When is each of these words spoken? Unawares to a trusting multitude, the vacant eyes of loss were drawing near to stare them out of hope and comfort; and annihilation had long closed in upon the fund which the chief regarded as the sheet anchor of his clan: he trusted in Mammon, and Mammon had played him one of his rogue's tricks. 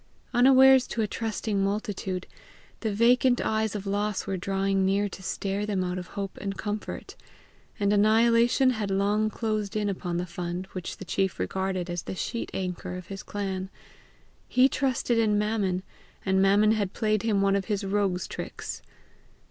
Unawares 0.33 0.87
to 0.87 1.03
a 1.03 1.07
trusting 1.07 1.63
multitude, 1.63 2.25
the 2.79 2.91
vacant 2.91 3.39
eyes 3.39 3.75
of 3.75 3.85
loss 3.85 4.25
were 4.25 4.35
drawing 4.35 4.83
near 4.83 5.07
to 5.07 5.21
stare 5.21 5.63
them 5.63 5.83
out 5.83 5.99
of 5.99 6.07
hope 6.17 6.39
and 6.41 6.57
comfort; 6.57 7.15
and 7.79 7.93
annihilation 7.93 8.71
had 8.71 8.89
long 8.89 9.29
closed 9.29 9.75
in 9.75 9.87
upon 9.89 10.17
the 10.17 10.25
fund 10.25 10.65
which 10.71 10.97
the 10.97 11.05
chief 11.05 11.37
regarded 11.37 11.87
as 11.87 12.01
the 12.01 12.15
sheet 12.15 12.49
anchor 12.55 12.95
of 12.95 13.09
his 13.13 13.21
clan: 13.21 13.69
he 14.47 14.67
trusted 14.67 15.19
in 15.19 15.37
Mammon, 15.37 15.83
and 16.25 16.41
Mammon 16.41 16.71
had 16.71 16.93
played 16.93 17.21
him 17.21 17.43
one 17.43 17.55
of 17.55 17.65
his 17.65 17.83
rogue's 17.83 18.25
tricks. 18.25 18.81